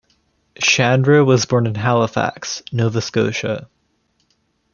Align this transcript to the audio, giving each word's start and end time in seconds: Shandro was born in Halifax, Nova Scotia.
Shandro 0.57 1.23
was 1.23 1.45
born 1.45 1.67
in 1.67 1.75
Halifax, 1.75 2.63
Nova 2.71 3.01
Scotia. 3.01 3.69